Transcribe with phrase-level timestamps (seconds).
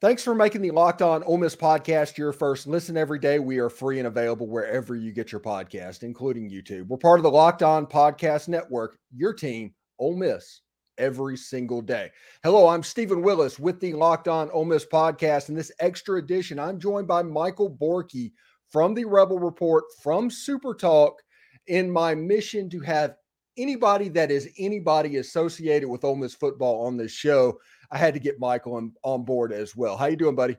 [0.00, 3.40] Thanks for making the Locked On Ole Miss podcast your first listen every day.
[3.40, 6.86] We are free and available wherever you get your podcast, including YouTube.
[6.86, 10.60] We're part of the Locked On Podcast Network, your team, Ole Miss,
[10.98, 12.12] every single day.
[12.44, 15.48] Hello, I'm Steven Willis with the Locked On Ole Miss podcast.
[15.48, 18.30] In this extra edition, I'm joined by Michael Borkey
[18.70, 21.20] from the Rebel Report from Super Talk
[21.66, 23.16] in my mission to have
[23.56, 27.58] anybody that is anybody associated with Ole Miss football on this show.
[27.90, 29.96] I had to get Michael on, on board as well.
[29.96, 30.56] How you doing, buddy?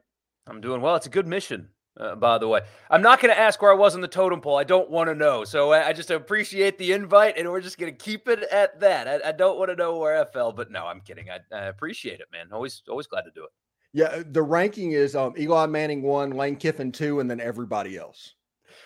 [0.48, 0.96] I'm doing well.
[0.96, 2.61] It's a good mission, uh, by the way.
[2.89, 4.57] I'm not going to ask where I was in the totem pole.
[4.57, 5.43] I don't want to know.
[5.43, 8.79] So I, I, just appreciate the invite, and we're just going to keep it at
[8.79, 9.07] that.
[9.07, 11.28] I, I don't want to know where I fell, but no, I'm kidding.
[11.29, 12.47] I, I, appreciate it, man.
[12.51, 13.51] Always, always glad to do it.
[13.93, 18.36] Yeah, the ranking is um, Eli Manning one, Lane Kiffin two, and then everybody else.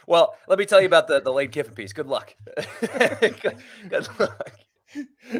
[0.07, 1.93] Well, let me tell you about the the Lane Kiffin piece.
[1.93, 2.35] Good luck.
[2.81, 3.57] good,
[3.89, 4.51] good luck.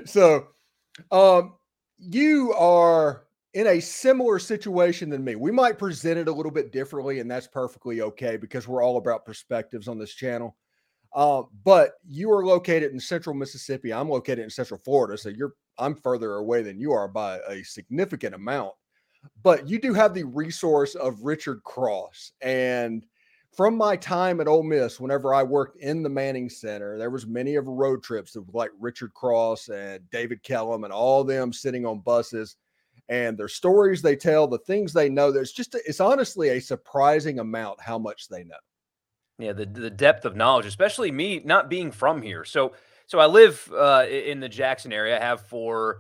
[0.06, 0.48] So,
[1.12, 1.54] um,
[2.10, 5.36] you are in a similar situation than me.
[5.36, 8.98] We might present it a little bit differently, and that's perfectly okay because we're all
[8.98, 10.56] about perspectives on this channel.
[11.14, 13.94] Uh, but you are located in central Mississippi.
[13.94, 15.18] I'm located in central Florida.
[15.18, 18.74] So you're I'm further away than you are by a significant amount.
[19.42, 22.34] But you do have the resource of Richard Cross.
[22.42, 23.06] And
[23.56, 27.28] from my time at Ole Miss, whenever I worked in the Manning Center, there was
[27.28, 31.86] many of road trips of like Richard Cross and David Kellum and all them sitting
[31.86, 32.56] on buses
[33.10, 35.32] and their stories they tell, the things they know.
[35.32, 38.56] There's just it's honestly a surprising amount how much they know.
[39.40, 42.46] Yeah, the the depth of knowledge, especially me not being from here.
[42.46, 42.74] So
[43.08, 45.18] so I live uh, in the Jackson area.
[45.18, 46.00] I have for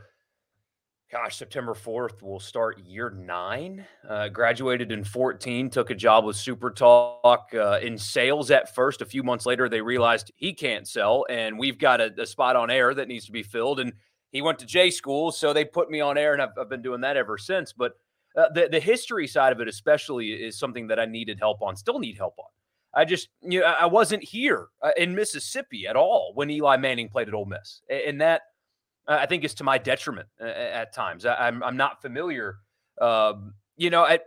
[1.13, 3.85] gosh, September 4th will start year nine.
[4.09, 8.99] Uh, graduated in 14, took a job with Super Talk uh, in sales at first.
[8.99, 12.55] A few months later, they realized he can't sell, and we've got a, a, spot
[12.55, 13.79] on air that needs to be filled.
[13.79, 13.93] And
[14.31, 16.81] he went to J school, so they put me on air, and I've, I've been
[16.81, 17.73] doing that ever since.
[17.73, 17.91] But
[18.35, 21.75] uh, the, the history side of it, especially, is something that I needed help on,
[21.75, 22.47] still need help on.
[22.95, 27.09] I just, you know, I wasn't here uh, in Mississippi at all when Eli Manning
[27.09, 27.83] played at Ole Miss.
[27.87, 28.41] And that,
[29.07, 31.25] uh, I think is to my detriment uh, at times.
[31.25, 32.57] I, am I'm, I'm not familiar.
[33.01, 34.19] Um, you know, I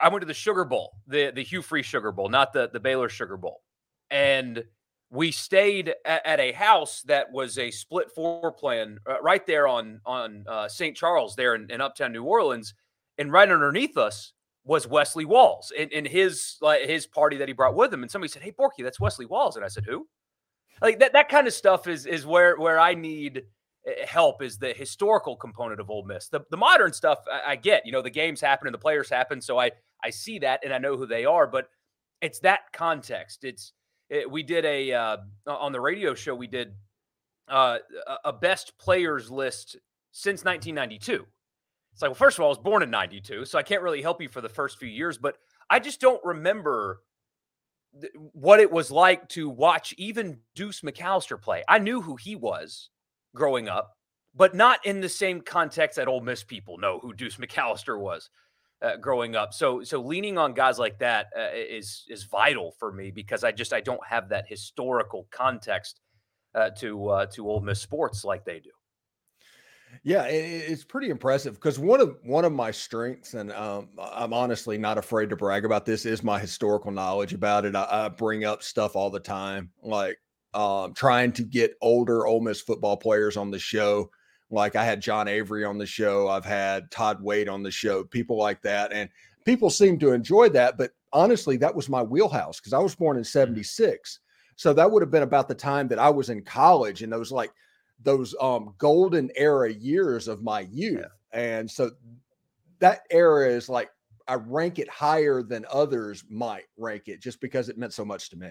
[0.00, 2.80] I went to the Sugar Bowl, the the Hugh Freeze Sugar Bowl, not the the
[2.80, 3.62] Baylor Sugar Bowl,
[4.10, 4.64] and
[5.10, 9.66] we stayed at, at a house that was a split floor plan uh, right there
[9.66, 10.96] on on uh, St.
[10.96, 12.74] Charles, there in, in, Uptown New Orleans,
[13.16, 14.32] and right underneath us
[14.64, 18.02] was Wesley Walls and, and his like his party that he brought with him.
[18.02, 20.06] And somebody said, "Hey, Borkey, that's Wesley Walls," and I said, "Who?"
[20.80, 23.44] Like that that kind of stuff is is where where I need
[24.06, 26.28] help is the historical component of Ole Miss.
[26.28, 29.08] The, the modern stuff I, I, get, you know, the games happen and the players
[29.08, 29.72] happen, so I
[30.02, 31.46] I see that and I know who they are.
[31.46, 31.68] But
[32.20, 33.44] it's that context.
[33.44, 33.72] It's
[34.10, 35.16] it, eh, we did a uh,
[35.46, 36.74] on the radio show we did
[37.48, 37.78] uh,
[38.24, 39.76] a best players list
[40.12, 41.26] since 1992.
[41.92, 44.02] It's like, well, first of all, I was born in 92, so I can't really
[44.02, 45.36] help you for the first few years, but
[45.70, 47.00] I just don't remember
[48.00, 51.64] th- what it was like to watch even Deuce McAllister play.
[51.68, 52.90] I knew who he was
[53.34, 53.92] growing up,
[54.34, 58.30] but not in the same context that Ole Miss people know who Deuce McAllister was
[58.82, 59.52] uh, growing up.
[59.52, 63.52] So, so leaning on guys like that uh, is is vital for me because I
[63.52, 66.00] just I don't have that historical context
[66.54, 68.70] uh, to uh, to Ole Miss sports like they do.
[70.02, 74.78] Yeah, it's pretty impressive because one of one of my strengths, and um, I'm honestly
[74.78, 77.74] not afraid to brag about this, is my historical knowledge about it.
[77.74, 80.18] I, I bring up stuff all the time, like
[80.54, 84.10] um, trying to get older Ole Miss football players on the show.
[84.50, 88.04] Like I had John Avery on the show, I've had Todd Wade on the show,
[88.04, 89.10] people like that, and
[89.44, 90.78] people seem to enjoy that.
[90.78, 94.20] But honestly, that was my wheelhouse because I was born in '76,
[94.56, 97.30] so that would have been about the time that I was in college, and those
[97.30, 97.52] like
[98.02, 101.00] those um, golden era years of my youth,
[101.34, 101.58] yeah.
[101.58, 101.90] and so
[102.78, 103.90] that era is like
[104.28, 108.28] I rank it higher than others might rank it just because it meant so much
[108.30, 108.50] to me.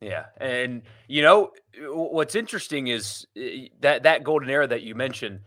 [0.00, 1.50] Yeah, and you know
[1.80, 5.40] what's interesting is eh, that that golden era that you mentioned.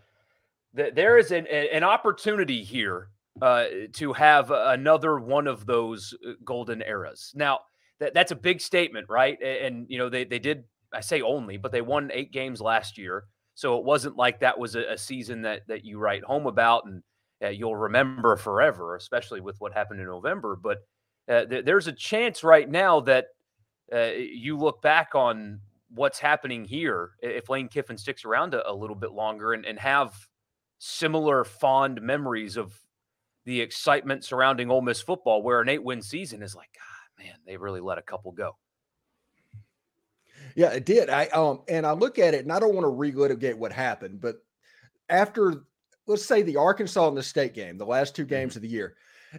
[0.73, 3.09] That there is an an opportunity here
[3.41, 7.31] uh, to have another one of those uh, golden eras.
[7.35, 7.59] Now
[7.99, 9.41] that that's a big statement, right?
[9.41, 12.97] And you know they they did I say only, but they won eight games last
[12.97, 16.47] year, so it wasn't like that was a, a season that that you write home
[16.47, 17.03] about and
[17.43, 20.57] uh, you'll remember forever, especially with what happened in November.
[20.61, 20.79] But
[21.29, 23.27] uh, th- there's a chance right now that
[23.93, 25.61] uh, you look back on
[25.93, 29.79] what's happening here if Lane Kiffin sticks around a, a little bit longer and, and
[29.79, 30.13] have
[30.79, 32.77] similar fond memories of
[33.45, 37.55] the excitement surrounding Ole Miss football, where an eight-win season is like, God, man, they
[37.55, 38.57] really let a couple go.
[40.55, 41.09] Yeah, it did.
[41.09, 44.19] I um and I look at it and I don't want to relitigate what happened,
[44.19, 44.37] but
[45.07, 45.63] after
[46.07, 48.57] let's say the Arkansas and the state game, the last two games mm-hmm.
[48.57, 48.95] of the year.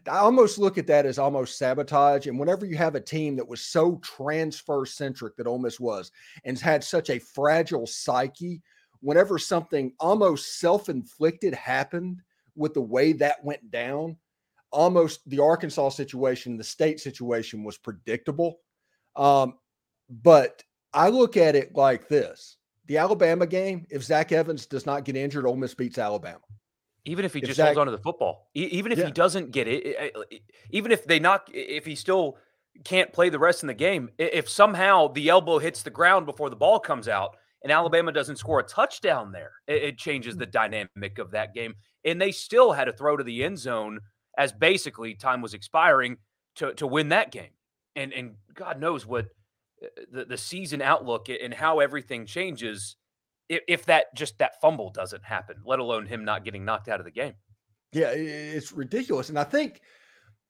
[0.06, 2.26] I almost look at that as almost sabotage.
[2.26, 6.12] And whenever you have a team that was so transfer centric that Ole Miss was
[6.44, 8.62] and had such a fragile psyche,
[9.00, 12.20] whenever something almost self inflicted happened
[12.55, 14.17] with the way that went down,
[14.70, 18.58] almost the Arkansas situation, the state situation was predictable.
[19.17, 19.55] Um,
[20.11, 20.62] but
[20.93, 22.56] I look at it like this
[22.87, 26.40] the Alabama game, if Zach Evans does not get injured, Ole Miss beats Alabama.
[27.08, 29.06] Even if he just Zach, holds onto the football, even if yeah.
[29.06, 30.14] he doesn't get it,
[30.70, 32.37] even if they knock, if he still
[32.84, 36.50] can't play the rest of the game, if somehow the elbow hits the ground before
[36.50, 37.78] the ball comes out and mm-hmm.
[37.78, 40.87] Alabama doesn't score a touchdown there, it, changes the mm-hmm.
[40.96, 41.75] dynamic of that game.
[42.05, 44.00] And they still had to throw to the end zone
[44.37, 46.19] as basically time was expiring
[46.56, 47.50] to to win that game.
[47.96, 49.28] And and God knows what
[50.12, 52.96] the, the season outlook and how everything changes
[53.49, 57.06] if, that just that fumble doesn't happen, let alone him not getting knocked out of
[57.06, 57.35] the game.
[57.93, 59.29] Yeah, it's ridiculous.
[59.29, 59.81] And I think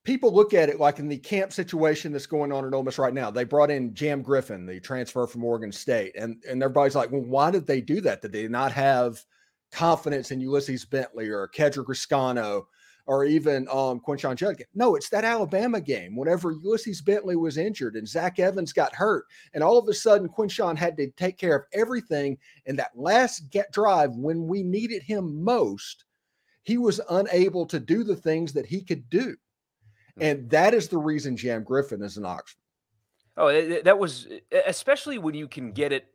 [0.05, 2.99] people look at it like in the camp situation that's going on at Ole Miss
[2.99, 3.31] right now.
[3.31, 7.23] They brought in Jam Griffin, the transfer from Oregon State, and and everybody's like, well,
[7.23, 8.23] why did they do that?
[8.23, 9.23] Did they not have
[9.71, 12.65] confidence in Ulysses Bentley or Kedrick Reescano
[13.09, 14.69] or even um, Quinshon Judkins.
[14.75, 16.15] No, it's that Alabama game.
[16.15, 19.25] Whenever Ulysses Bentley was injured and Zach Evans got hurt,
[19.55, 23.49] and all of a sudden Quinshon had to take care of everything And that last
[23.51, 26.05] get drive when we needed him most,
[26.65, 29.35] he was unable to do the things that he could do.
[30.17, 30.23] Hmm.
[30.23, 32.61] And that is the reason Jam Griffin is an Oxford.
[33.39, 34.29] Oh, that was
[34.67, 36.07] especially when you can get it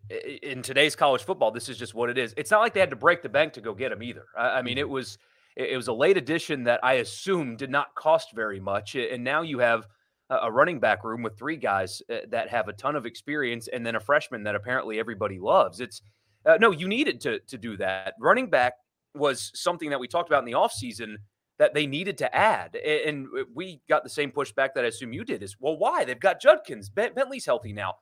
[0.44, 1.50] in today's college football.
[1.50, 2.36] This is just what it is.
[2.38, 4.26] It's not like they had to break the bank to go get him either.
[4.38, 4.94] I mean, it mm-hmm.
[4.94, 5.18] was
[5.56, 8.96] it was a late addition that I assume did not cost very much.
[8.96, 9.88] And now you have
[10.30, 13.86] a running back room with three guys uh, that have a ton of experience and
[13.86, 15.80] then a freshman that apparently everybody loves.
[15.80, 16.02] It's
[16.46, 18.14] uh, no, you needed to, to do that.
[18.20, 18.74] Running back
[19.16, 21.16] was something that we talked about in the offseason
[21.60, 22.76] that they needed to add.
[22.76, 26.04] And we got the same pushback that I assume you did is, well, why?
[26.04, 26.90] They've got Judkins.
[26.90, 27.96] Bentley's healthy now.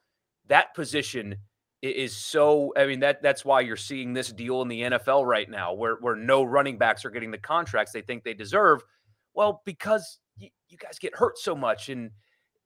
[0.48, 1.36] That position
[1.82, 5.50] is so I mean that that's why you're seeing this deal in the NFL right
[5.50, 8.82] now where where no running backs are getting the contracts they think they deserve.
[9.34, 12.12] Well, because you, you guys get hurt so much and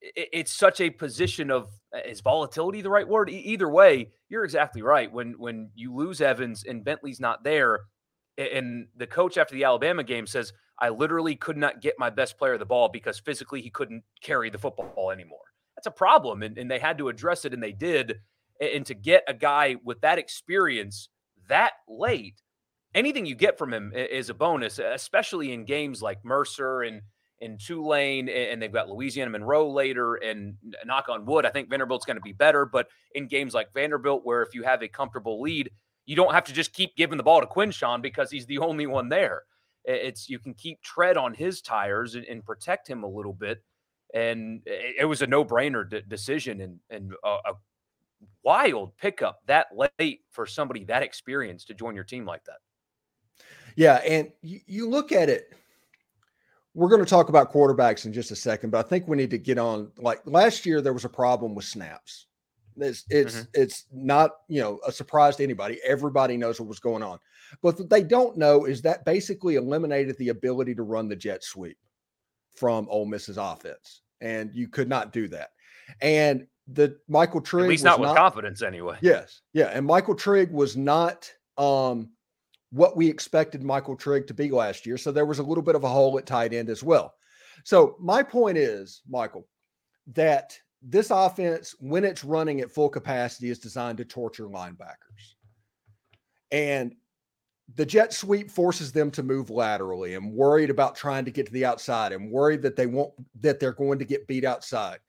[0.01, 3.29] it, it's such a position of uh, is volatility the right word?
[3.29, 5.11] E- either way, you're exactly right.
[5.11, 7.81] When when you lose Evans and Bentley's not there
[8.37, 12.37] and the coach after the Alabama game says, "I literally could not get my best
[12.37, 15.39] player the ball because physically he couldn't carry the football anymore."
[15.77, 18.19] That's a problem and, and they had to address it and they did
[18.59, 21.09] and to get a guy with that experience
[21.49, 22.41] that late,
[22.93, 27.01] anything you get from him is a bonus, especially in games like Mercer and
[27.39, 30.15] in Tulane, and they've got Louisiana Monroe later.
[30.15, 30.55] And
[30.85, 32.65] knock on wood, I think Vanderbilt's going to be better.
[32.65, 35.69] But in games like Vanderbilt, where if you have a comfortable lead,
[36.05, 38.87] you don't have to just keep giving the ball to Quinshon because he's the only
[38.87, 39.43] one there.
[39.83, 43.63] It's you can keep tread on his tires and, and protect him a little bit.
[44.13, 47.53] And eh, it, was a no-brainer de- decision and, and a, a
[48.43, 52.57] wild pickup that late for somebody that experienced to join your team like that.
[53.75, 55.53] Yeah, and you, you look at it.
[56.73, 59.29] We're going to talk about quarterbacks in just a second, but I think we need
[59.31, 59.91] to get on.
[59.97, 62.27] Like last year, there was a problem with snaps.
[62.77, 63.61] It's it's mm-hmm.
[63.61, 65.79] it's not you know a surprise to anybody.
[65.85, 67.19] Everybody knows what was going on,
[67.61, 71.43] but what they don't know is that basically eliminated the ability to run the jet
[71.43, 71.77] sweep
[72.55, 75.51] from Ole Miss's offense, and you could not do that.
[76.01, 77.65] And the Michael Trigg.
[77.65, 78.97] At least not with not, confidence, anyway.
[79.01, 82.09] Yes, yeah, and Michael Trigg was not um,
[82.71, 84.97] what we expected Michael Trigg to be last year.
[84.97, 87.13] So there was a little bit of a hole at tight end as well.
[87.63, 89.47] So my point is, Michael,
[90.13, 95.35] that this offense, when it's running at full capacity, is designed to torture linebackers,
[96.51, 96.95] and
[97.73, 101.51] the jet sweep forces them to move laterally and worried about trying to get to
[101.51, 104.99] the outside and worried that they won't that they're going to get beat outside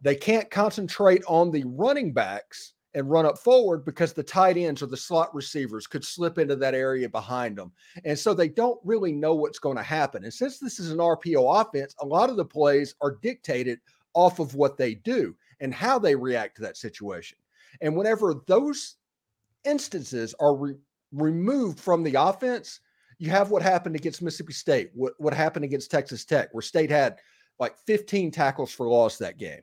[0.00, 4.82] they can't concentrate on the running backs and run up forward because the tight ends
[4.82, 7.70] or the slot receivers could slip into that area behind them.
[8.04, 10.24] And so they don't really know what's going to happen.
[10.24, 13.78] And since this is an RPO offense, a lot of the plays are dictated
[14.14, 17.38] off of what they do and how they react to that situation.
[17.82, 18.96] And whenever those
[19.64, 20.74] instances are re-
[21.12, 22.80] removed from the offense,
[23.18, 26.90] you have what happened against Mississippi State, what, what happened against Texas Tech, where State
[26.90, 27.18] had
[27.58, 29.60] like 15 tackles for loss that game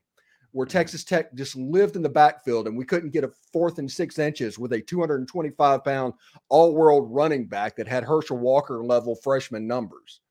[0.55, 0.65] where.
[0.65, 4.19] Texas Tech just lived in the backfield and we couldn't get a fourth and six
[4.19, 6.13] inches with a 225 pound
[6.49, 10.21] all world running back that had Herschel Walker level freshman numbers.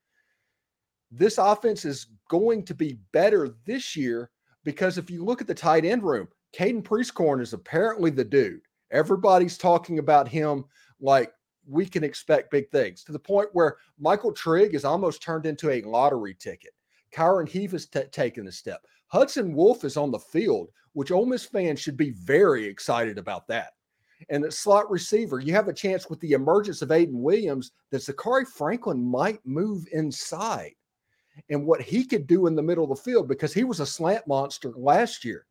[1.11, 4.31] This offense is going to be better this year
[4.65, 8.63] because if you look at the tight end room, Caden Prieskorn is apparently the dude.
[8.91, 10.65] Everybody's talking about him
[11.01, 11.33] like
[11.67, 15.71] we can expect big things to the point where Michael Trigg is almost turned into
[15.71, 16.73] a lottery ticket.
[17.15, 18.85] Kyron Heath has t- taken a step.
[19.09, 23.47] Hudson Wolfe is on the field, which Ole Miss fans should be very excited about
[23.49, 23.73] that.
[24.31, 28.03] And at slot receiver, you have a chance with the emergence of Ayden Williams that
[28.03, 30.73] Zakhari Franklin might move inside
[31.51, 33.87] and what he could do in the middle of the field because he was a
[33.87, 35.47] slant monster last year.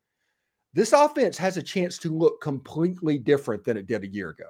[0.72, 4.46] This offense has a chance to look completely different than it did a year ago.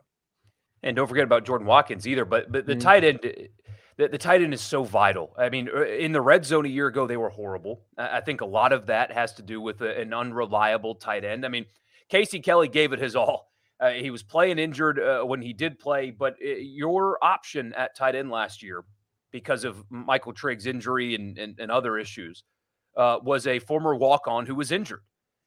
[0.82, 2.24] And don't forget about Jordan Watkins either.
[2.24, 2.80] But but the mm-hmm.
[2.80, 3.20] tight end,
[3.96, 5.34] the, the, tight end is so vital.
[5.38, 7.82] I mean, uh, in the red zone a year ago, they were horrible.
[7.96, 11.44] I think a lot of that has to do with a, an unreliable tight end.
[11.44, 11.66] I mean,
[12.08, 13.50] Casey Kelly gave it his all.
[13.80, 17.94] Uh, he was playing injured uh, when he did play, but uh, your option at
[17.96, 18.84] tight end last year,
[19.32, 22.44] because of Michael Trigg's injury and, and, and other issues,
[22.96, 25.02] uh, was a former walk on who was injured.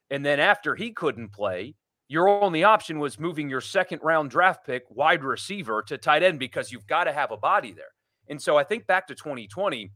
[0.10, 1.76] And then after he couldn't play,
[2.10, 6.38] your only option was moving your second round draft pick wide receiver to tight end
[6.38, 7.94] because you've got to have a body there.
[8.30, 9.92] And so I think back to 2020,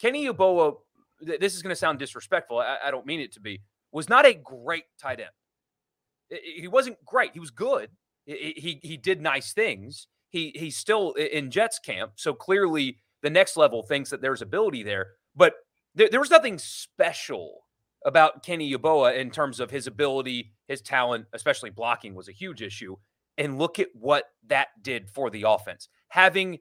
[0.00, 0.74] Kenny Yeboah,
[1.20, 2.58] this is going to sound disrespectful.
[2.58, 3.62] I, I, don't mean it to be,
[3.92, 6.40] was not a great tight end.
[6.42, 7.32] He wasn't great.
[7.32, 7.90] He was good.
[8.26, 10.08] He, he did nice things.
[10.30, 12.12] He, he's still in Jets camp.
[12.16, 15.12] So clearly the next level thinks that there's ability there.
[15.36, 15.54] But
[15.94, 17.64] there, there was nothing special
[18.04, 22.62] about Kenny Yeboah in terms of his ability, his talent, especially blocking was a huge
[22.62, 22.96] issue.
[23.38, 25.88] And look at what that did for the offense.
[26.08, 26.58] Having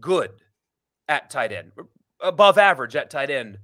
[0.00, 0.30] good
[1.08, 1.72] at tight end,
[2.20, 3.58] above average at tight end,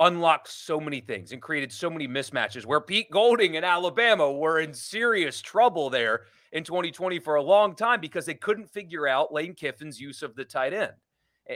[0.00, 4.58] unlocked so many things and created so many mismatches where Pete Golding and Alabama were
[4.60, 9.32] in serious trouble there in 2020 for a long time because they couldn't figure out
[9.32, 10.92] Lane Kiffin's use of the tight end.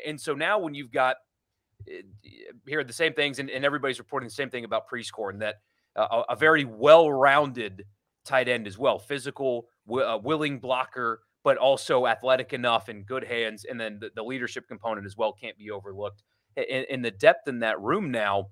[0.06, 1.16] And so now when you've got
[1.85, 2.02] here
[2.66, 5.56] hear the same things, and, and, everybody's reporting the same thing about Prieskorn that
[5.94, 7.85] uh, a, very well-rounded
[8.25, 13.22] tight end as well, physical, w- uh, willing blocker, but also athletic enough and good
[13.22, 16.24] hands, and then the, the leadership component as well can't be overlooked.
[16.56, 18.46] And, and the depth in that room now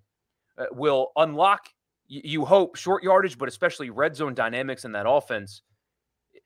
[0.56, 1.66] uh, will unlock,
[2.06, 5.62] you hope, short yardage, but especially red zone dynamics in that offense.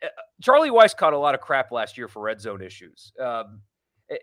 [0.03, 0.09] Eh, uh,
[0.41, 3.13] Charlie Weis caught a lot of crap last year for red zone issues.
[3.23, 3.61] Um,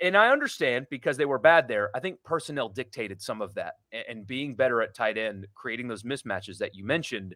[0.01, 1.91] and I understand because they were bad there.
[1.95, 3.75] I think personnel dictated some of that,
[4.09, 7.35] and being better at tight end, creating those mismatches that you mentioned,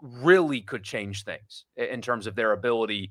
[0.00, 3.10] really could change things in terms of their ability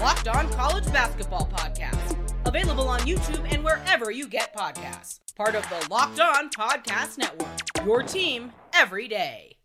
[0.00, 2.16] Locked On College Basketball Podcast.
[2.46, 5.18] Available on YouTube and wherever you get podcasts.
[5.34, 7.48] Part of the Locked On Podcast Network.
[7.84, 9.56] Your team every day.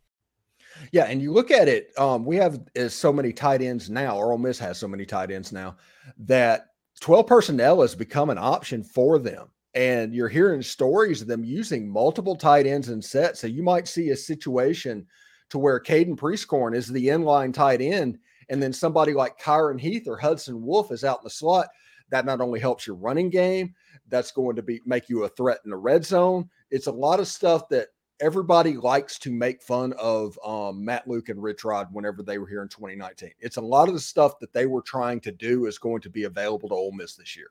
[0.91, 4.17] Yeah, and you look at it, um, we have uh, so many tight ends now,
[4.17, 5.75] or Ole Miss has so many tight ends now
[6.17, 6.65] that
[6.99, 9.49] 12 personnel has become an option for them.
[9.75, 13.39] And you're hearing stories of them using multiple tight ends and sets.
[13.39, 15.05] So you might see a situation
[15.51, 18.17] to where Caden Prieskorn is the inline tight end,
[18.50, 21.67] and then somebody like Kyron Heath or Hudson Wolfe is out in the slot.
[22.09, 23.73] That not only helps your running game,
[24.09, 26.50] that's going to be make you a threat in the red zone.
[26.69, 27.88] It's a lot of stuff that
[28.19, 32.47] everybody likes to make fun of um, Matt Luke and Rich Rod whenever they were
[32.47, 33.31] here in 2019.
[33.39, 36.09] It's a lot of the stuff that they were trying to do is going to
[36.09, 37.47] be available to Ole Miss this year.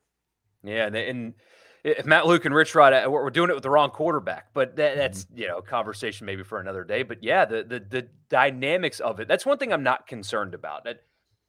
[0.65, 1.35] Yeah, and
[1.85, 4.77] if Matt Luke and Rich Rod, uh, we're doing it with the wrong quarterback, but
[4.77, 5.39] that, that's mm-hmm.
[5.39, 7.03] you know conversation maybe for another day.
[7.03, 9.29] But yeah, the the the dynamics of it.
[9.29, 10.85] That's one thing I'm not concerned about.
[10.85, 11.01] That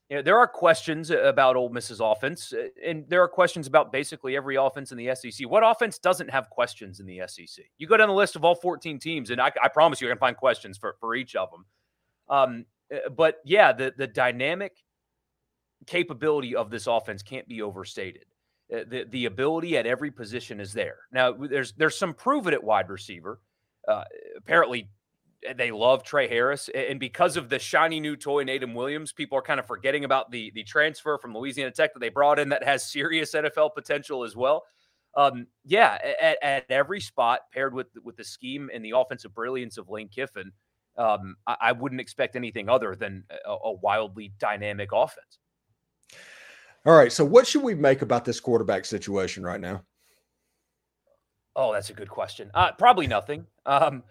[0.10, 3.92] you know, there are questions about Ole Miss's offense, uh, and there are questions about
[3.92, 5.48] basically every offense in the SEC.
[5.48, 7.66] What offense doesn't have questions in the SEC?
[7.78, 10.12] You go down the list of all 14 teams, and I, I promise you, I
[10.12, 11.66] can find questions for, for each of them.
[12.28, 14.74] Um, uh, but yeah, the the dynamic
[15.86, 18.26] capability of this offense can't be overstated.
[18.74, 21.00] Uh, the the ability at every position is there.
[21.12, 23.40] Now, there's there's some proven at wide receiver.
[23.88, 24.04] Uh,
[24.38, 24.90] apparently,
[25.56, 29.42] they love Tre Harris, and because of the shiny new toy, Ayden Williams, people are
[29.42, 32.64] kind of forgetting about the the transfer from Louisiana Tech that they brought in that
[32.64, 34.64] has serious NFL potential as well.
[35.16, 39.78] Um, yeah, at, at, every spot paired with with the scheme and the offensive brilliance
[39.78, 40.52] of Lane Kiffin,
[40.98, 45.38] um, I, I, wouldn't expect anything other than a, a wildly dynamic offense.
[46.86, 49.84] All right, so what should we make about this quarterback situation right now?
[51.56, 52.52] Oh, that's a good question.
[52.54, 53.46] Uh, probably nothing.
[53.66, 54.04] Um,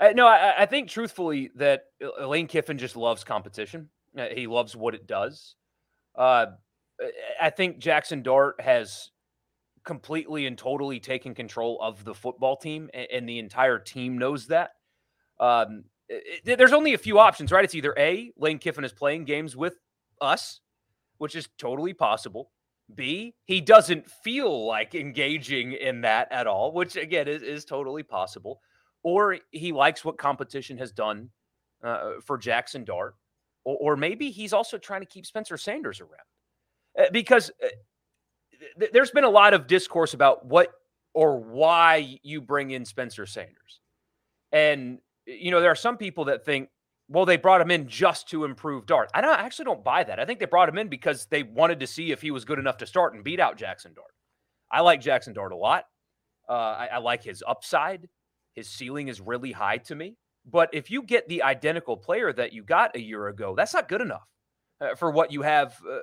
[0.00, 1.86] uh, no, I, I, think truthfully that
[2.22, 3.88] Lane Kiffin just loves competition.
[4.16, 5.56] Uh, he loves what it does.
[6.14, 6.46] Uh,
[7.40, 9.10] I think Jackson Dart has
[9.84, 14.70] completely and totally taken control of the football team, and, the entire team knows that.
[15.40, 17.64] Um, it, there's only a few options, right?
[17.64, 19.76] It's either A, Lane Kiffin is playing games with
[20.20, 20.60] us,
[21.18, 22.50] which is totally possible.
[22.94, 28.02] B, he doesn't feel like engaging in that at all, which again is, is totally
[28.02, 28.60] possible.
[29.02, 31.30] Or he likes what competition has done
[31.82, 33.14] uh, for Jackson Dart.
[33.64, 36.10] Or, or, maybe he's also trying to keep Spencer Sanders around.
[36.98, 37.68] Uh, because uh,
[38.78, 40.72] th- there's been a lot of discourse about what
[41.12, 43.80] or why you bring in Spencer Sanders.
[44.52, 46.68] And, you know, there are some people that think,
[47.08, 49.10] well, they brought him in just to improve Dart.
[49.14, 50.18] I, don't, I actually don't buy that.
[50.18, 52.58] I think they brought him in because they wanted to see if he was good
[52.58, 54.10] enough to start and beat out Jackson Dart.
[54.70, 55.84] I like Jackson Dart a lot.
[56.48, 58.08] Uh, I, I like his upside.
[58.54, 60.16] His ceiling is really high to me.
[60.44, 63.88] But if you get the identical player that you got a year ago, that's not
[63.88, 64.26] good enough
[64.80, 65.98] uh, for what you have uh,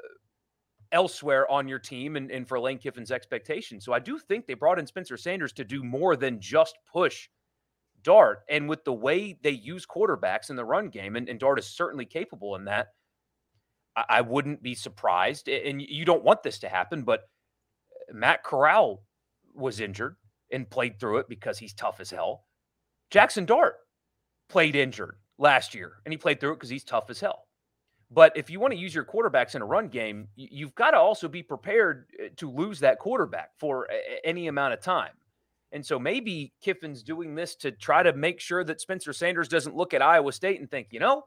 [0.91, 3.83] elsewhere on your team and, and for Lane Kiffin's expectations.
[3.83, 7.29] So I do think they brought in Spencer Sanders to do more than just push
[8.03, 8.43] Dart.
[8.49, 11.65] And with the way they use quarterbacks in the run game, and, and Dart is
[11.65, 12.89] certainly capable in that,
[13.95, 15.47] I, I, wouldn't be surprised.
[15.47, 17.29] And you don't want this to happen, but
[18.11, 19.03] Matt Corral
[19.53, 20.15] was injured
[20.51, 22.45] and played through it because he's tough as hell.
[23.09, 23.75] Jackson Dart
[24.49, 27.47] played injured last year and he played through it because he's tough as hell.
[28.11, 30.97] But if you want to use your quarterbacks in a run game, you've got to
[30.97, 33.87] also be prepared uh, to lose that quarterback for
[34.23, 35.13] any amount of time.
[35.73, 39.75] And so maybe Kiffin's doing this to try to make sure that Spencer Sanders doesn't
[39.75, 41.25] look at Iowa State and think, you know,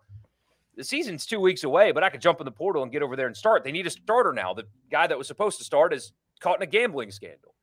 [0.77, 3.17] the season's two weeks away, but I could jump in the portal and get over
[3.17, 3.65] there and start.
[3.65, 4.55] They need a starter now.
[4.55, 7.55] The guy that was supposed to start is caught in a gambling scandal.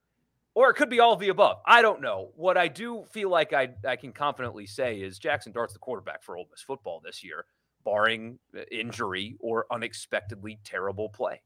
[0.55, 1.57] Or it could be all of the above.
[1.65, 2.31] I don't know.
[2.35, 6.21] What I do feel like I, I can confidently say is Jackson Dart's the quarterback
[6.21, 7.45] for Ole Miss football this year,
[7.85, 11.41] barring uh, injury or unexpectedly terrible play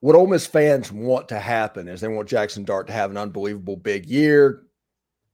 [0.00, 3.16] what Ole Miss fans want to happen is they want Jackson Dart to have an
[3.16, 4.62] unbelievable big year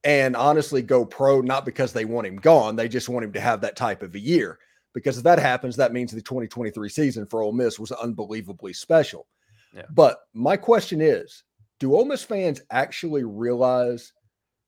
[0.04, 2.76] and honestly go pro, not because they want him gone.
[2.76, 4.58] They just want him to have that type of a year.
[4.94, 9.26] Because if that happens, that means the 2023 season for Ole Miss was unbelievably special.
[9.74, 9.82] Yeah.
[9.90, 11.44] But my question is
[11.78, 14.12] do Ole Miss fans actually realize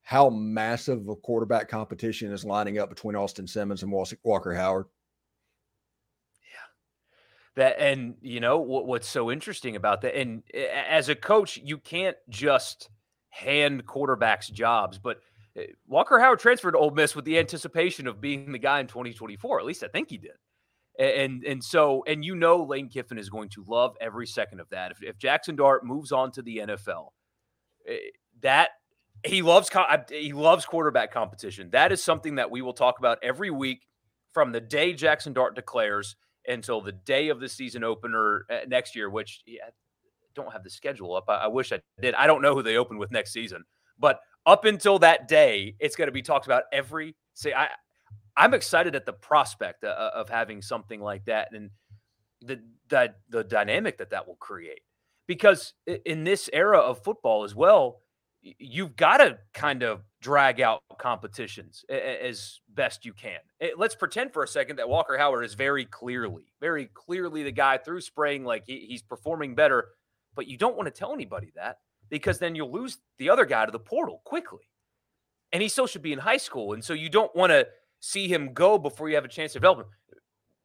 [0.02, 4.86] how massive a quarterback competition is lining up between Austin Simmons and Walker Howard?
[7.56, 11.78] That and you know what, what's so interesting about that and as a coach you
[11.78, 12.90] can't just
[13.30, 15.18] hand quarterbacks jobs but
[15.56, 18.86] eh, walker howard transferred to Ole miss with the anticipation of being the guy in
[18.86, 20.32] 2024 at least i think he did
[20.98, 24.68] and and so and you know lane kiffin is going to love every second of
[24.70, 27.08] that if, if jackson dart moves on to the nfl
[27.88, 27.96] eh,
[28.40, 28.70] that
[29.24, 29.70] he loves
[30.10, 33.86] he loves quarterback competition that is something that we will talk about every week
[34.32, 38.94] from the day jackson dart declares until the day of the season opener uh, next
[38.94, 39.70] year, which yeah, I
[40.34, 41.24] don't have the schedule up.
[41.28, 42.14] I, I wish I did.
[42.14, 43.64] I don't know who they open with next season,
[43.98, 47.16] but up until that day, it's going to be talked about every.
[47.34, 47.68] Say, I
[48.36, 51.70] I'm excited at the prospect uh, of having something like that and
[52.42, 54.80] the that the dynamic that that will create
[55.26, 55.72] because
[56.04, 58.00] in this era of football as well
[58.42, 63.38] you've got to kind of drag out competitions as best you can.
[63.60, 67.52] Eh, let's pretend for a second that Walker Howard is very clearly, very clearly the
[67.52, 69.88] guy through spraying, like he's performing better.
[70.34, 71.76] But you don't want to tell anybody that
[72.08, 74.66] because then you'll lose the other guy to the portal quickly.
[75.52, 76.72] And he still should be in high school.
[76.72, 77.68] And so you don't want to
[78.00, 80.18] see him go before you have a chance to develop him.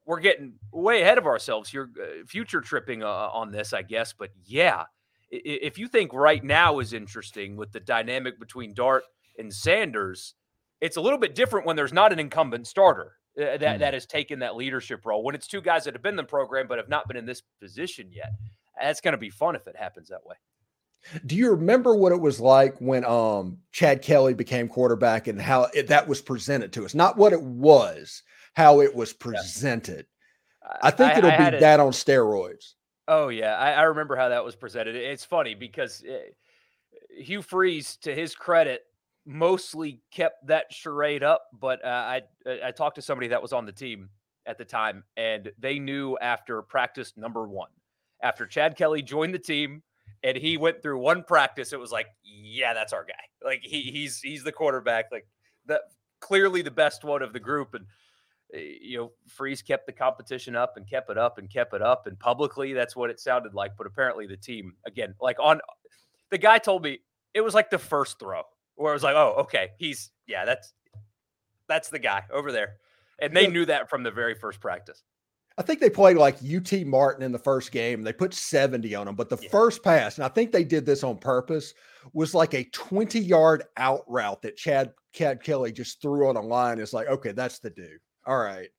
[0.06, 4.14] We're getting way ahead of ourselves here, uh, future tripping uh, on this, I guess.
[4.18, 4.86] But yeah,
[5.30, 9.04] if you think right now is interesting with the dynamic between Dart
[9.40, 10.36] and Sanders,
[10.82, 13.80] it's a little bit different when there's not an incumbent starter uh, that, mm.
[13.80, 15.24] that has taken that leadership role.
[15.24, 17.26] When it's two guys that have been in the program but have not been in
[17.26, 18.32] this position yet,
[18.80, 20.36] that's going to be fun if it happens that way.
[21.26, 25.68] Do you remember what it was like when um, Chad Kelly became quarterback and how
[25.74, 26.94] it, that was presented to us?
[26.94, 28.22] Not what it was,
[28.54, 30.06] how it was presented.
[30.62, 30.78] Yeah.
[30.82, 32.74] I think I, it'll I be that on steroids.
[33.08, 34.96] Oh yeah, I, I, remember how that was presented.
[34.96, 36.36] It's funny because it,
[37.18, 38.84] eh, Hugh Freeze, to his credit,
[39.30, 41.44] mostly kept that charade up.
[41.54, 42.22] But uh, I
[42.64, 44.10] I talked to somebody that was on the team
[44.46, 47.70] at the time, and they knew after practice number one,
[48.22, 49.84] after Chad Kelly joined the team,
[50.24, 53.14] and he went through one practice, it was like, yeah, that's our guy.
[53.48, 55.06] Like he he's he's the quarterback.
[55.12, 55.28] Like
[55.68, 55.82] that
[56.20, 57.86] clearly the best one of the group, and
[58.54, 61.82] Eh, you know, Freeze kept the competition up and kept it up and kept it
[61.82, 62.08] up.
[62.08, 63.74] And publicly, that's what it sounded like.
[63.78, 65.60] But apparently, the team, again, like on
[66.32, 67.00] the guy told me
[67.34, 68.44] it was like the first throw
[68.80, 70.74] where I was like, oh, okay, he's, yeah, that's,
[71.68, 72.78] that's the guy over there.
[73.22, 75.04] And they knew that from the very first practice.
[75.58, 78.02] I think they played like UT Martin in the first game.
[78.02, 79.50] They put 70 on them, but the yeah.
[79.50, 81.74] first pass, and I think they did this on purpose,
[82.14, 86.42] was like a 20 yard out route that Chad Chad Kelly just threw on a
[86.42, 86.80] line.
[86.80, 88.00] It's like, okay, that's the dude.
[88.26, 88.70] All right.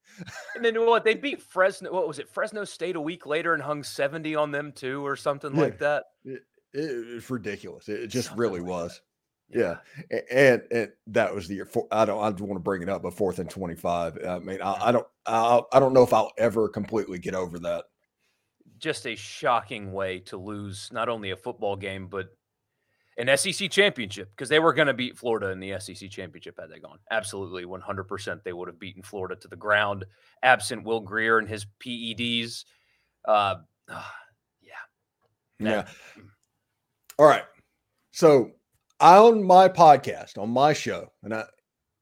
[0.54, 1.04] and then what?
[1.04, 1.92] They beat Fresno.
[1.92, 2.30] What was it?
[2.30, 5.60] Fresno State a week later and hung 70 on them too, or something yeah.
[5.60, 6.04] like that.
[6.24, 7.90] It, it, was ridiculous.
[7.90, 8.92] It, just something really like was.
[8.92, 9.09] Yeah.
[9.52, 9.76] Yeah.
[10.30, 11.66] And, and that was the year.
[11.66, 12.22] For, I don't.
[12.22, 14.18] I don't want to bring it up, but fourth and 25.
[14.24, 15.06] I mean, I, I don't.
[15.26, 17.86] I, I don't know if I'll ever completely get over that.
[18.78, 22.28] Just a shocking way to lose not only a football game, but
[23.18, 26.70] an SEC championship because they were going to beat Florida in the SEC championship had
[26.70, 26.98] they gone.
[27.10, 28.42] Absolutely, 100%.
[28.42, 30.06] They would have beaten Florida to the ground,
[30.42, 32.64] absent Will Grier and his PEDs.
[33.26, 33.56] Uh,
[33.88, 34.02] uh,
[34.62, 34.72] yeah.
[35.58, 35.82] Yeah.
[36.18, 36.28] Mm.
[37.18, 37.44] All right.
[38.12, 38.52] So
[39.00, 41.44] on my podcast, on my show, and I,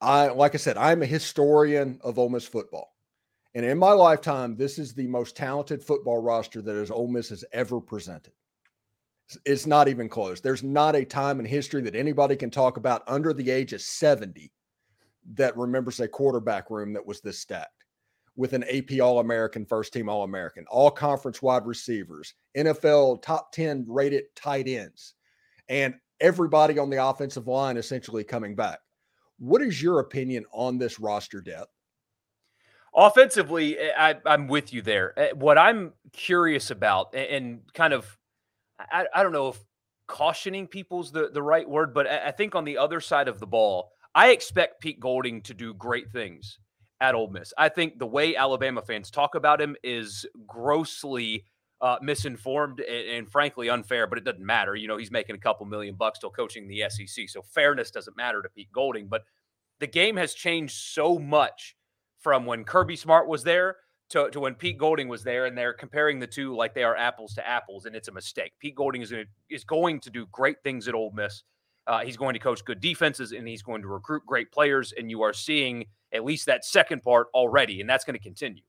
[0.00, 2.94] I like I said, I'm a historian of Ole Miss football.
[3.54, 7.30] And in my lifetime, this is the most talented football roster that as Ole Miss
[7.30, 8.32] has ever presented.
[9.44, 10.40] It's not even close.
[10.40, 13.82] There's not a time in history that anybody can talk about under the age of
[13.82, 14.52] 70
[15.34, 17.84] that remembers a quarterback room that was this stacked
[18.36, 23.52] with an AP All American, first team All American, all conference wide receivers, NFL top
[23.52, 25.14] 10 rated tight ends,
[25.68, 28.80] and everybody on the offensive line essentially coming back.
[29.38, 31.70] What is your opinion on this roster depth?
[32.94, 35.16] Offensively, I, am with you there.
[35.18, 38.18] Eh, what I'm curious about, and kind of
[38.80, 39.64] I, I don't know if
[40.06, 43.46] cautioning people's the, the right word, but I think on the other side of the
[43.46, 46.58] ball, I expect Pete Golding to do great things
[47.00, 47.52] at Ole Miss.
[47.56, 51.44] I think the way Alabama fans talk about him is grossly
[51.80, 54.74] uh, misinformed and, and, frankly unfair, but it doesn't matter.
[54.74, 57.28] You know, he's making a couple million bucks still coaching the SEC.
[57.28, 59.06] So fairness doesn't matter to Pete Golding.
[59.06, 59.22] But
[59.78, 61.76] the game has changed so much
[62.18, 63.76] from when Kirby Smart was there
[64.10, 66.96] to, to when Pete Golding was there, and they're comparing the two like they are
[66.96, 68.52] apples to apples, and it's a mistake.
[68.58, 71.44] Pete Golding is going to, is going to do great things at Ole Miss.
[71.86, 74.92] Uh, he's going to coach good defenses, and he's going to recruit great players.
[74.96, 78.62] And you are seeing at least that second part already, and that's going to continue.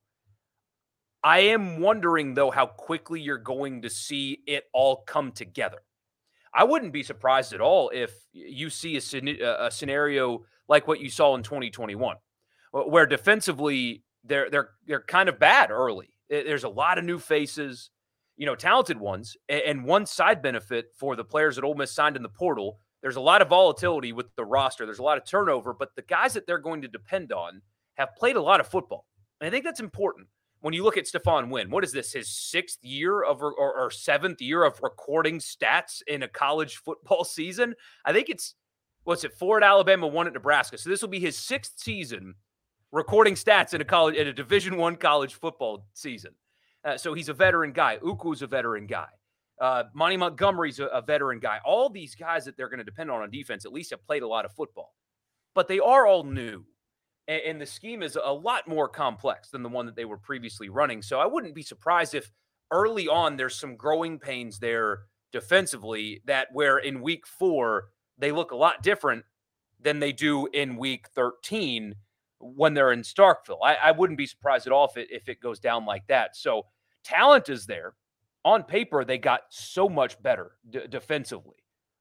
[1.23, 5.79] I am wondering though how quickly you're going to see it all come together.
[6.53, 10.99] I wouldn't be surprised at all if you see a, uh, a scenario like what
[10.99, 12.15] you saw in 2021,
[12.73, 16.10] uh, where defensively they're they're they're kind of bad early.
[16.29, 17.89] There's a lot of new faces,
[18.38, 22.15] you know, talented ones, and one side benefit for the players that Ole Miss signed
[22.15, 22.79] in the portal.
[23.01, 24.86] There's a lot of volatility with the roster.
[24.86, 27.62] There's a lot of turnover, but the guys that they're going to depend on
[27.95, 29.05] have played a lot of football,
[29.41, 30.27] and I think that's important.
[30.62, 32.13] When you look at Stephon Wynn, what is this?
[32.13, 37.24] His sixth year of or, or seventh year of recording stats in a college football
[37.24, 37.76] season.
[38.06, 38.56] I think it's
[39.04, 39.34] what's it?
[39.34, 40.78] Four at Alabama, one at Nebraska.
[40.78, 42.36] So this will be his sixth season
[42.91, 46.32] recording stats in a college in a Division One college football season.
[46.84, 47.98] Uh, so he's a veteran guy.
[48.04, 49.08] Uku's a veteran guy.
[49.60, 51.60] Uh, Monty Montgomery's a, a veteran guy.
[51.65, 54.24] All these guys that they're going to depend on on defense at least have played
[54.24, 54.93] a lot of football,
[55.54, 56.63] but they are all new,
[57.29, 60.17] and, and the scheme is a lot more complex than the one that they were
[60.17, 61.01] previously running.
[61.01, 62.31] So I wouldn't be surprised if
[62.71, 67.85] early on there's some growing pains there defensively that where in week four
[68.17, 69.23] they look a lot different
[69.79, 71.95] than they do in week 13
[72.39, 73.59] when they're in Starkville.
[73.63, 76.35] I, I wouldn't be surprised at all if it if it goes down like that.
[76.35, 76.63] So
[77.03, 77.93] talent is there.
[78.45, 81.57] On paper, they got so much better d- defensively,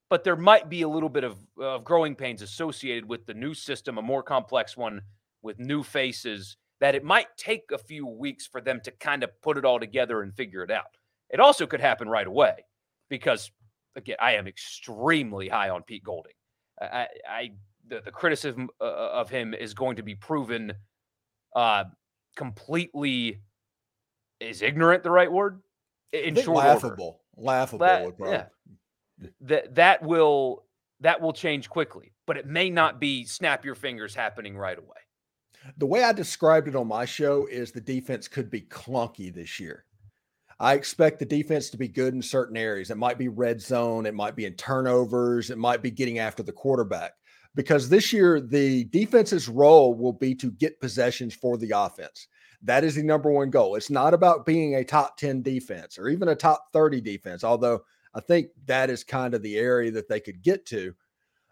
[0.08, 3.54] but there might be a little bit of, of growing pains associated with the new
[3.54, 5.02] system, a more complex one
[5.42, 6.57] with new faces.
[6.81, 9.81] That it might take a few weeks for them to kind of put it all
[9.81, 10.96] together and figure it out.
[11.29, 12.64] It also could happen right away
[13.09, 13.51] because,
[13.96, 16.35] again, I am extremely high on Pete Golding.
[16.81, 17.51] I, I
[17.88, 20.72] the, the criticism uh, uh, of him is going to be proven
[21.57, 21.85] uh,
[22.37, 23.40] completely
[24.40, 25.61] is ignorant the right word
[26.12, 27.48] in short laughable order.
[27.48, 30.64] laughable that, yeah that that will
[31.01, 35.01] that will change quickly but it may not be snap your fingers happening right away
[35.76, 39.61] the way i described it on my show is the defense could be clunky this
[39.61, 39.85] year
[40.61, 42.90] I expect the defense to be good in certain areas.
[42.90, 46.42] It might be red zone, it might be in turnovers, it might be getting after
[46.42, 47.12] the quarterback
[47.54, 52.28] because this year the defense's role will be to get possessions for the offense.
[52.62, 53.76] That is the number one goal.
[53.76, 57.81] It's not about being a top 10 defense or even a top 30 defense, although
[58.14, 60.94] I think that is kind of the area that they could get to.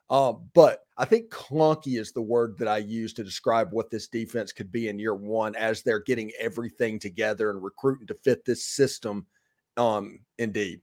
[0.09, 4.07] Um, but I think clunky is the word that I use to describe what this
[4.09, 8.45] defense could be in year one as they're getting everything together and recruiting to fit
[8.45, 9.27] this system.
[9.77, 10.81] Um, indeed.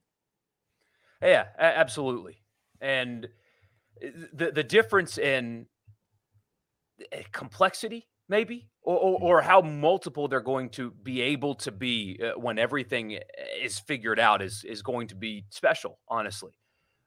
[1.22, 2.44] Yeah, absolutely.
[2.82, 3.30] And
[4.34, 5.68] the the difference in
[7.12, 12.20] eh, complexity maybe, or, or, or, how multiple they're going to be able to be
[12.24, 13.20] uh, when everything
[13.62, 16.52] is figured out is is going to be special, honestly.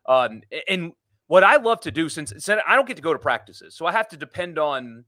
[0.08, 0.92] Um, and
[1.28, 3.86] what I love to do, since, since I don't get to go to practices, so
[3.86, 5.04] I have to depend on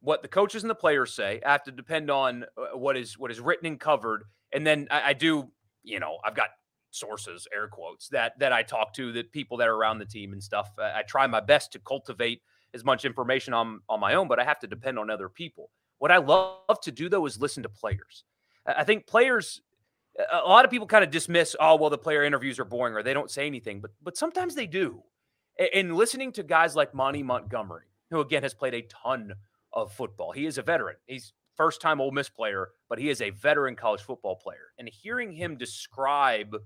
[0.00, 1.40] what the coaches and the players say.
[1.46, 4.88] I have to depend on uh, what is what is written and covered, and then
[4.90, 5.48] I, I do.
[5.84, 6.48] You know, I've got
[6.90, 10.32] sources, air quotes, that that I talk to, that people that are around the team
[10.32, 10.70] and stuff.
[10.78, 12.42] I, I try my best to cultivate
[12.74, 15.70] as much information on on my own, but I have to depend on other people.
[15.98, 18.24] What I love to do though is listen to players.
[18.66, 19.60] I think players
[20.32, 23.02] a lot of people kind of dismiss, oh, well, the player interviews are boring or
[23.02, 25.02] they don't say anything, but but sometimes they do.
[25.74, 29.34] And listening to guys like Monty Montgomery, who again has played a ton
[29.72, 30.96] of football, he is a veteran.
[31.06, 34.72] He's first time Ole Miss player, but he is a veteran college football player.
[34.78, 36.56] And hearing him describe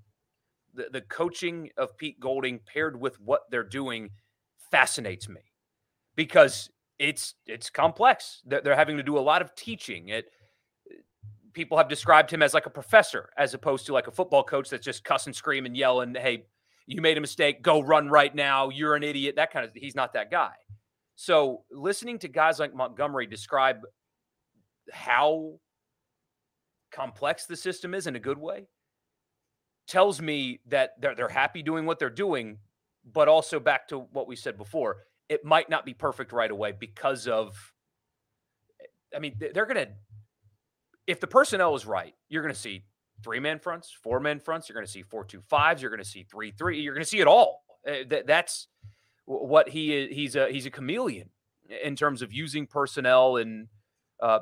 [0.74, 4.10] the, the coaching of Pete Golding paired with what they're doing
[4.70, 5.40] fascinates me
[6.14, 8.42] because it's it's complex.
[8.44, 10.08] They're, they're having to do a lot of teaching.
[10.08, 10.26] It
[11.52, 14.68] people have described him as like a professor as opposed to like a football coach
[14.68, 16.44] that's just cuss and scream and yell and hey,
[16.86, 19.36] you made a mistake, go run right now, you're an idiot.
[19.36, 20.52] That kind of he's not that guy.
[21.16, 23.78] So listening to guys like Montgomery describe
[24.92, 25.54] how
[26.92, 28.68] complex the system is in a good way
[29.88, 32.58] tells me that they're, they're happy doing what they're doing,
[33.04, 36.72] but also back to what we said before, it might not be perfect right away
[36.78, 37.72] because of,
[39.14, 39.88] I mean, they're going to,
[41.06, 42.84] if the personnel is right, you're going to see
[43.22, 46.02] three man fronts, four man fronts, you're going to see four two fives, you're going
[46.02, 47.64] to see three three, you're going to see it all.
[47.86, 48.68] Eh, that's
[49.24, 50.14] what he is.
[50.14, 51.30] He's a he's a chameleon
[51.82, 53.68] in terms of using personnel and
[54.22, 54.40] uh,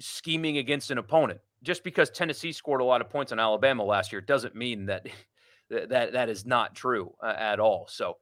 [0.00, 4.12] scheming against an opponent just because Tennessee scored a lot of points on Alabama last
[4.12, 5.06] year doesn't mean that
[5.70, 7.86] that that is not true uh, at all.
[7.88, 8.16] So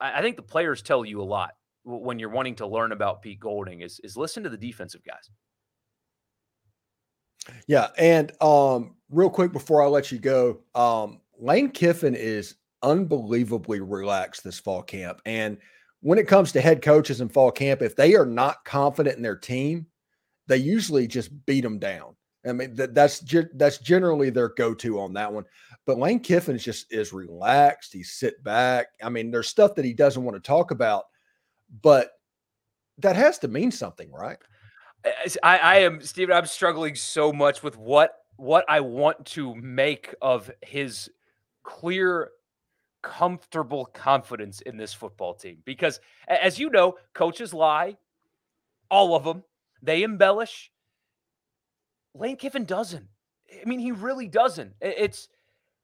[0.00, 1.50] I, I, think the players tell you a lot
[1.84, 5.30] when you're wanting to learn about Pete Golding is is listen to the defensive guys.
[7.66, 13.80] Yeah, and um, real quick before I let you go, um, Lane Kiffin is unbelievably
[13.80, 15.58] relaxed this fall camp, and
[16.00, 19.22] when it comes to head coaches in fall camp, if they are not confident in
[19.22, 19.86] their team,
[20.46, 22.14] they usually just beat them down.
[22.46, 23.22] I mean, that, that's
[23.54, 25.44] that's generally their go-to on that one.
[25.86, 27.92] But Lane Kiffin is just is relaxed.
[27.92, 28.88] He's sit back.
[29.02, 31.04] I mean, there's stuff that he doesn't want to talk about,
[31.82, 32.12] but
[32.98, 34.38] that has to mean something, right?
[35.04, 36.34] I, I am Steven.
[36.34, 41.10] I'm struggling so much with what what I want to make of his
[41.64, 42.30] clear,
[43.02, 45.58] comfortable confidence in this football team.
[45.64, 47.96] Because as you know, coaches lie,
[48.90, 49.44] all of them.
[49.82, 50.72] They embellish
[52.14, 53.06] Lane Kiffin doesn't.
[53.50, 54.72] I mean, he really doesn't.
[54.80, 55.28] It's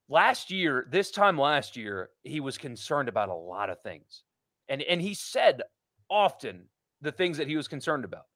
[0.08, 4.24] last year, this time last year, he was concerned about a lot of things.
[4.68, 5.62] And and he said
[6.10, 6.64] often
[7.00, 8.26] the things that he was concerned about.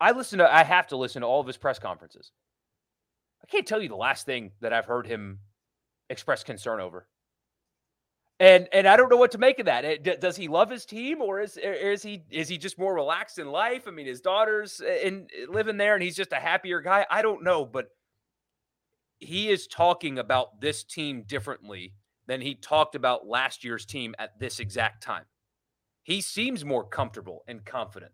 [0.00, 2.32] I listen to I have to listen to all of his press conferences.
[3.42, 5.40] I can't tell you the last thing that I've heard him
[6.08, 7.06] express concern over.
[8.40, 9.84] And and I don't know what to make of that.
[9.84, 13.38] It, does he love his team, or is is he is he just more relaxed
[13.38, 13.84] in life?
[13.86, 17.06] I mean, his daughter's uh, in living there, and he's just a happier guy.
[17.08, 17.86] I don't know, but
[19.18, 21.94] he is talking about this team differently
[22.26, 25.24] than he talked about last year's team at this exact time.
[26.02, 28.12] He seems more comfortable and confident.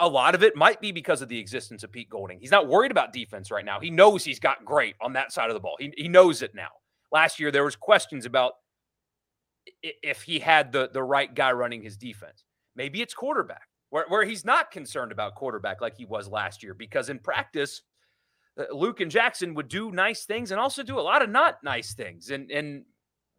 [0.00, 2.40] A, lot of it might be because of the existence of Pete Golding.
[2.40, 3.78] He's not worried about defense right now.
[3.78, 5.76] He knows he's got great on that side of the ball.
[5.78, 6.70] He, he knows it now.
[7.12, 8.54] Last year there was questions about
[9.82, 12.44] if he had the the right guy running his defense.
[12.74, 16.74] Maybe it's quarterback, where, where he's not concerned about quarterback like he was last year,
[16.74, 17.82] because in practice,
[18.58, 21.62] uh, Luke and Jackson would do nice things and also do a lot of not
[21.62, 22.30] nice things.
[22.30, 22.84] And and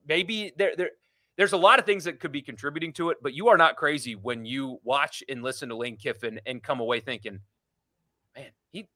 [0.07, 0.91] maybe there
[1.39, 3.77] there's a lot of things that could be contributing to it, but you are not
[3.77, 7.39] crazy when you watch and listen to Lane Kiffin and come away thinking,
[8.35, 8.89] man, he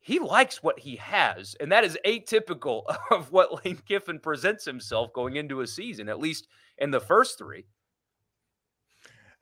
[0.00, 5.12] he likes what he has, and that is atypical of what Lane Kiffin presents himself
[5.12, 7.64] going into a season, at least in the first three.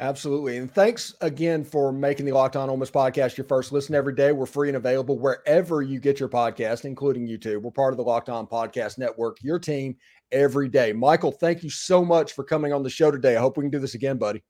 [0.01, 0.59] Absolutely.
[0.59, 4.31] And thanks again for making the Locked On Miss podcast your first listen every day.
[4.31, 7.63] We're free and available wherever you get your podcast, including YouTube.
[7.63, 9.97] We're part of the Locked On Podcast Network, your team
[10.31, 10.93] every day.
[10.93, 13.37] Michael, thank you so much for coming on the show today.
[13.37, 14.45] I hope we can do this again, buddy.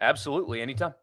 [0.00, 0.62] Absolutely.
[0.62, 0.94] Anytime.